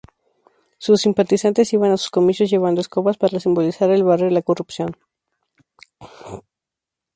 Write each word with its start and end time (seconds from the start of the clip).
Sus 0.79 1.01
simpatizantes 1.03 1.73
iban 1.77 1.91
a 1.91 1.97
sus 1.97 2.09
comicios 2.09 2.49
llevando 2.49 2.81
escobas, 2.81 3.17
para 3.17 3.39
simbolizar 3.39 3.91
el 3.91 4.03
"barrer 4.03 4.31
la 4.31 4.41
corrupción". 4.41 4.97